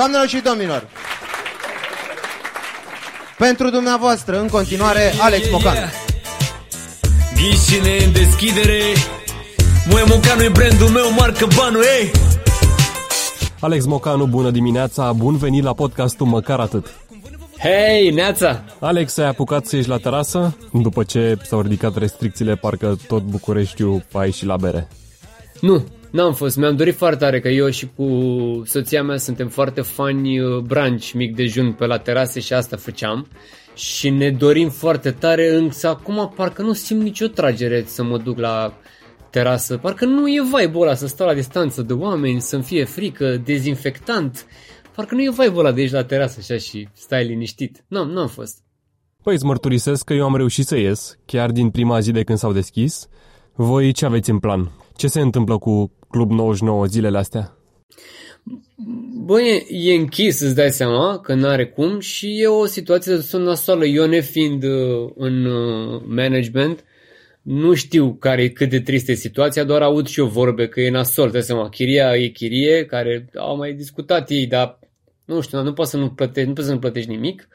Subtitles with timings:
[0.00, 0.88] Doamnelor și domnilor,
[3.38, 5.76] pentru dumneavoastră, în continuare, Alex Mocan.
[7.34, 8.80] Ghișine în deschidere
[9.90, 12.10] Moe Mocanu e brandul meu, marcă banul, ei
[13.60, 16.94] Alex Mocanu, bună dimineața, bun venit la podcastul Măcar Atât.
[17.58, 18.64] Hei, Neața!
[18.78, 20.56] Alex, ai apucat să ieși la terasă?
[20.72, 24.88] După ce s-au ridicat restricțiile, parcă tot Bucureștiul a ieșit la bere.
[25.60, 26.56] Nu, n-am fost.
[26.56, 28.06] Mi-am dorit foarte tare că eu și cu
[28.64, 33.26] soția mea suntem foarte fani uh, branci mic dejun pe la terase și asta făceam.
[33.74, 38.38] Și ne dorim foarte tare, însă acum parcă nu simt nicio tragere să mă duc
[38.38, 38.78] la
[39.30, 39.76] terasă.
[39.76, 44.46] Parcă nu e vibe ăla să stau la distanță de oameni, să-mi fie frică, dezinfectant.
[44.94, 47.84] Parcă nu e vibe ăla de aici la terasă așa și stai liniștit.
[47.88, 48.58] Nu, nu am fost.
[49.22, 52.38] Păi îți mărturisesc că eu am reușit să ies, chiar din prima zi de când
[52.38, 53.08] s-au deschis.
[53.54, 54.70] Voi ce aveți în plan?
[55.00, 57.56] Ce se întâmplă cu Club 99 zilele astea?
[59.24, 63.44] Băi, e închis, îți dai seama, că n-are cum și e o situație de sunt
[63.44, 63.84] nasoală.
[63.84, 66.84] Eu nefiind uh, în uh, management,
[67.42, 70.90] nu știu care cât de tristă e situația, doar aud și eu vorbe că e
[70.90, 74.78] nasol, dai seama, chiria e chirie, care au mai discutat ei, dar
[75.24, 77.48] nu știu, nu poți să nu plătești, nu poți să nu plătești nimic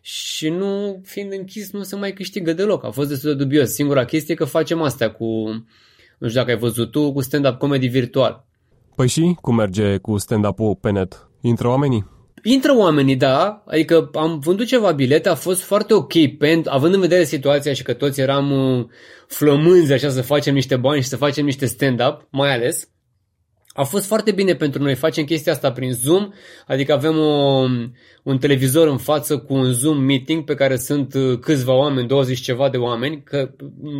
[0.00, 2.84] și nu, fiind închis, nu se mai câștigă deloc.
[2.84, 3.70] A fost destul de dubios.
[3.70, 5.26] Singura chestie e că facem asta cu,
[6.18, 8.46] nu știu dacă ai văzut tu, cu stand-up comedy virtual.
[8.94, 11.28] Păi și cum merge cu stand-up-ul pe net?
[11.40, 12.06] Intră oamenii?
[12.42, 17.00] Intră oamenii, da, adică am vândut ceva bilete, a fost foarte ok, pentru, având în
[17.00, 18.86] vedere situația și că toți eram uh,
[19.26, 22.88] flămânzi așa să facem niște bani și să facem niște stand-up, mai ales.
[23.78, 26.32] A fost foarte bine pentru noi, facem chestia asta prin Zoom,
[26.66, 27.66] adică avem o,
[28.22, 32.40] un televizor în față cu un Zoom meeting pe care sunt uh, câțiva oameni, 20
[32.40, 33.50] ceva de oameni, că,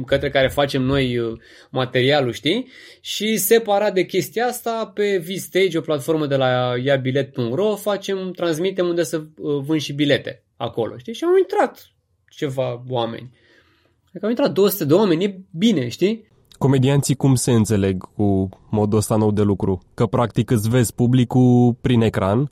[0.06, 1.38] către care facem noi uh,
[1.70, 2.68] materialul, știi?
[3.00, 9.02] Și separat de chestia asta, pe V-Stage, o platformă de la iabilet.ro, facem, transmitem unde
[9.02, 11.14] să uh, vând și bilete acolo, știi?
[11.14, 11.90] Și au intrat
[12.30, 13.30] ceva oameni.
[14.08, 16.27] Adică au intrat 200 de oameni, e bine, știi?
[16.58, 19.82] Comedianții cum se înțeleg cu modul ăsta nou de lucru?
[19.94, 22.50] Că practic îți vezi publicul prin ecran,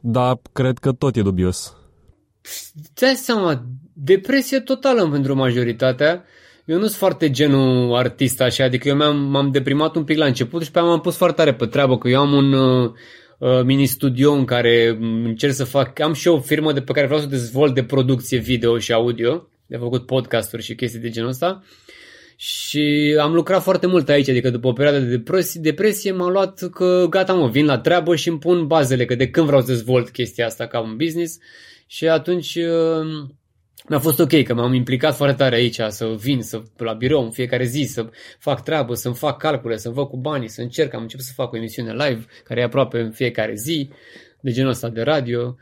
[0.00, 1.76] dar cred că tot e dubios.
[2.94, 6.24] Ți-ai seama, depresie totală pentru majoritatea.
[6.64, 10.26] Eu nu sunt foarte genul artist așa, adică eu m-am, m-am deprimat un pic la
[10.26, 12.90] început și pe am pus foarte tare pe treabă, că eu am un uh,
[13.38, 17.20] uh, mini-studio în care încerc să fac, am și o firmă de pe care vreau
[17.20, 21.62] să dezvolt de producție video și audio, de făcut podcasturi și chestii de genul ăsta.
[22.42, 26.68] Și am lucrat foarte mult aici, adică după o perioadă de depresie, depresie m-am luat
[26.70, 29.66] că gata mă, vin la treabă și îmi pun bazele, că de când vreau să
[29.66, 31.38] dezvolt chestia asta ca un business
[31.86, 33.28] și atunci uh,
[33.88, 37.30] mi-a fost ok, că m-am implicat foarte tare aici, să vin să, la birou în
[37.30, 41.02] fiecare zi, să fac treabă, să-mi fac calcule, să văd cu banii, să încerc, am
[41.02, 43.90] început să fac o emisiune live, care e aproape în fiecare zi,
[44.40, 45.40] de genul ăsta de radio.
[45.40, 45.54] Uh,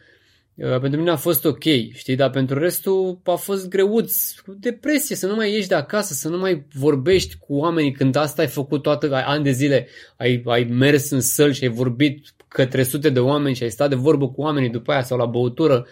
[0.58, 5.26] pentru mine a fost ok, știi, dar pentru restul a fost greuț, cu depresie, să
[5.26, 8.82] nu mai ieși de acasă, să nu mai vorbești cu oamenii când asta ai făcut
[8.82, 13.10] toată, ai, ani de zile, ai, ai mers în săl și ai vorbit către sute
[13.10, 15.86] de oameni și ai stat de vorbă cu oamenii după aia sau la băutură.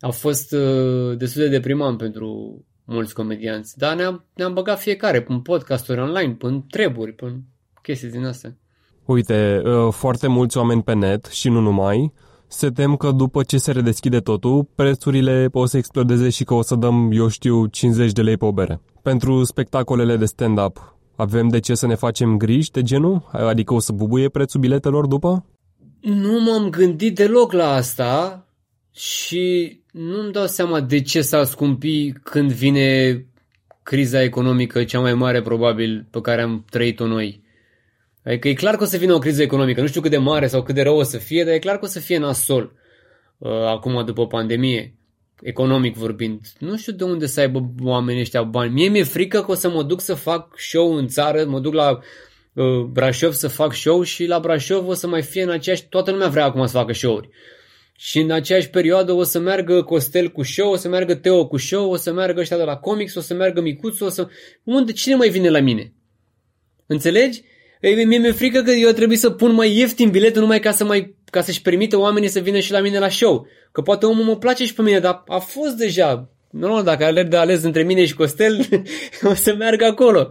[0.00, 5.40] A fost uh, destul de deprimant pentru mulți comedianți, dar ne-am, ne-am băgat fiecare pe
[5.42, 7.32] podcasturi online, pe treburi, pe
[7.82, 8.56] chestii din astea.
[9.04, 12.12] Uite, uh, foarte mulți oameni pe net și nu numai,
[12.52, 16.62] se tem că după ce se redeschide totul, prețurile o să explodeze și că o
[16.62, 18.80] să dăm, eu știu, 50 de lei pe o bere.
[19.02, 23.28] Pentru spectacolele de stand-up, avem de ce să ne facem griji de genul?
[23.32, 25.44] Adică o să bubuie prețul biletelor după?
[26.00, 28.46] Nu m-am gândit deloc la asta
[28.92, 33.16] și nu-mi dau seama de ce s-a scumpi când vine
[33.82, 37.41] criza economică cea mai mare probabil pe care am trăit-o noi.
[38.24, 39.80] Adică e clar că o să vină o criză economică.
[39.80, 41.78] Nu știu cât de mare sau cât de rău o să fie, dar e clar
[41.78, 42.72] că o să fie nasol
[43.38, 44.94] uh, acum după pandemie,
[45.42, 46.40] economic vorbind.
[46.58, 48.72] Nu știu de unde să aibă oamenii ăștia bani.
[48.72, 51.72] Mie mi-e frică că o să mă duc să fac show în țară, mă duc
[51.72, 51.98] la
[52.52, 55.88] uh, Brașov să fac show și la Brașov o să mai fie în aceeași...
[55.88, 57.28] Toată lumea vrea acum să facă show-uri.
[57.96, 61.56] Și în aceeași perioadă o să meargă Costel cu show, o să meargă Teo cu
[61.56, 64.28] show, o să meargă ăștia de la comics, o să meargă Micuțu, o să...
[64.62, 64.92] Unde?
[64.92, 65.92] Cine mai vine la mine?
[66.86, 67.42] Înțelegi?
[67.82, 70.84] Ei, mie mi-e frică că eu trebuie să pun mai ieftin biletul numai ca, să
[70.84, 73.46] mai, ca să-și permită oamenii să vină și la mine la show.
[73.72, 76.28] Că poate omul mă place și pe mine, dar a fost deja.
[76.50, 78.68] Nu, dacă alerg de ales între mine și Costel,
[79.30, 80.28] o să meargă acolo.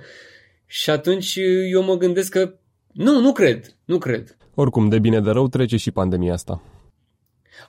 [0.65, 1.39] Și atunci
[1.71, 2.53] eu mă gândesc că
[2.91, 4.37] nu, nu cred, nu cred.
[4.55, 6.61] Oricum, de bine de rău trece și pandemia asta.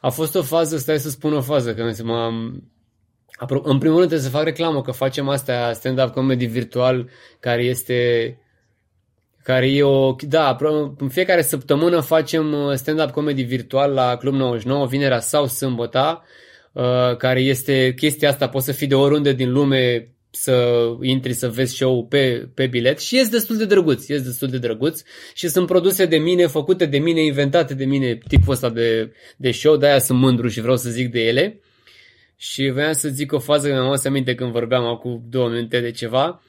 [0.01, 2.63] A fost o fază, stai să spun o fază, că m-am,
[3.63, 7.09] în primul rând trebuie să fac reclamă că facem asta stand-up comedy virtual
[7.41, 8.37] care este
[9.43, 10.15] care e o...
[10.21, 10.57] Da,
[10.99, 16.23] în fiecare săptămână facem uh, stand-up comedy virtual la Club 99, vinerea sau sâmbătă,
[16.73, 21.49] uh, care este chestia asta, poți să fii de oriunde din lume să intri să
[21.49, 25.03] vezi show pe, pe bilet și este destul de drăguț, este destul de drăguț
[25.35, 29.51] și sunt produse de mine, făcute de mine, inventate de mine, tipul ăsta de, de
[29.51, 31.61] show, de-aia sunt mândru și vreau să zic de ele.
[32.37, 35.91] Și vreau să zic o fază, mi-am adus aminte când vorbeam acum două minute de
[35.91, 36.43] ceva,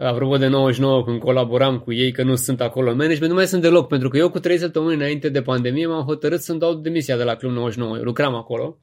[0.00, 3.46] apropo de 99 când colaboram cu ei, că nu sunt acolo în management, nu mai
[3.46, 6.74] sunt deloc, pentru că eu cu trei săptămâni înainte de pandemie m-am hotărât să-mi dau
[6.74, 8.78] demisia de la Club 99, eu lucram acolo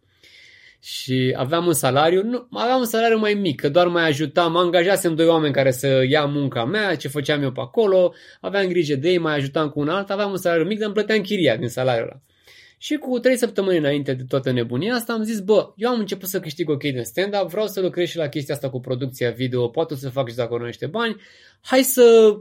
[0.81, 4.59] și aveam un salariu, nu, aveam un salariu mai mic, că doar mai ajutam, mă
[4.59, 8.95] angajasem doi oameni care să ia munca mea, ce făceam eu pe acolo, aveam grijă
[8.95, 11.55] de ei, mai ajutam cu un alt, aveam un salariu mic, dar îmi plăteam chiria
[11.55, 12.21] din salariul ăla.
[12.77, 16.29] Și cu trei săptămâni înainte de toată nebunia asta am zis, bă, eu am început
[16.29, 19.68] să câștig ok din stand-up, vreau să lucrez și la chestia asta cu producția video,
[19.68, 21.15] poate să fac și dacă nu niște bani,
[21.62, 22.38] hai să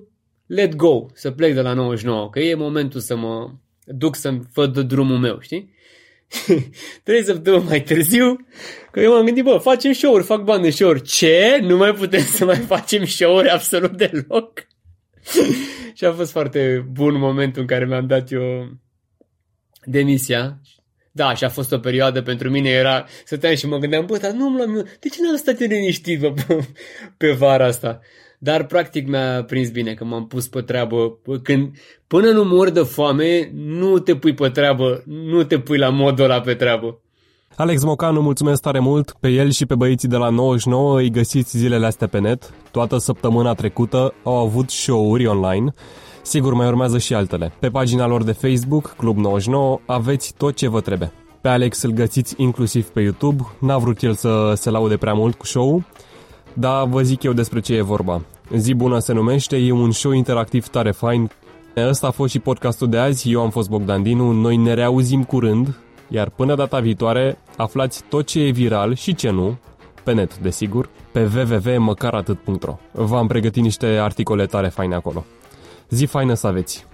[0.47, 3.51] let go, să plec de la 99, că e momentul să mă
[3.85, 5.75] duc să-mi văd drumul meu, știi?
[7.05, 8.47] Trei săptămâni mai târziu,
[8.91, 11.03] că eu m-am gândit, bă, facem show-uri, fac bani de show-uri.
[11.03, 11.59] Ce?
[11.63, 14.67] Nu mai putem să mai facem show-uri absolut deloc?
[15.97, 18.43] și a fost foarte bun momentul în care mi-am dat eu
[19.87, 20.61] demisia.
[21.13, 24.31] Da, și a fost o perioadă pentru mine, era, stăteam și mă gândeam, bă, dar
[24.31, 26.35] nu l-am, de ce n-am stat eu liniștit bă,
[27.17, 28.01] pe vara asta?
[28.39, 31.19] Dar practic mi-a prins bine că m-am pus pe treabă.
[31.43, 35.89] Când, până nu mor de foame, nu te pui pe treabă, nu te pui la
[35.89, 37.01] modul ăla pe treabă.
[37.57, 39.17] Alex Mocanu, mulțumesc tare mult.
[39.21, 42.51] Pe el și pe băieții de la 99 îi găsiți zilele astea pe net.
[42.71, 45.75] Toată săptămâna trecută au avut show-uri online.
[46.27, 47.53] Sigur, mai urmează și altele.
[47.59, 51.13] Pe pagina lor de Facebook, Club 99, aveți tot ce vă trebuie.
[51.41, 53.47] Pe Alex îl găsiți inclusiv pe YouTube.
[53.59, 55.85] N-a vrut el să se laude prea mult cu show
[56.59, 58.23] dar vă zic eu despre ce e vorba.
[58.57, 61.31] Zi bună se numește, e un show interactiv tare fain.
[61.77, 65.25] Ăsta a fost și podcastul de azi, eu am fost Bogdan Dinu, noi ne reauzim
[65.25, 65.79] curând,
[66.09, 69.57] iar până data viitoare aflați tot ce e viral și ce nu,
[70.05, 72.79] pe net, desigur, pe www.măcaratât.ro.
[72.93, 75.25] V-am pregătit niște articole tare faine acolo.
[75.89, 76.87] Zi faină să aveți!